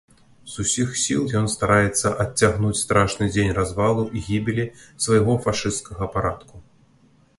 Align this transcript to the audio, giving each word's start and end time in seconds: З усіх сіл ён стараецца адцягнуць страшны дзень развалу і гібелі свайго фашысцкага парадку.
З 0.51 0.63
усіх 0.67 0.93
сіл 1.01 1.25
ён 1.39 1.45
стараецца 1.55 2.11
адцягнуць 2.23 2.79
страшны 2.85 3.27
дзень 3.35 3.53
развалу 3.61 4.07
і 4.15 4.25
гібелі 4.29 4.65
свайго 5.07 5.37
фашысцкага 5.45 6.05
парадку. 6.17 6.55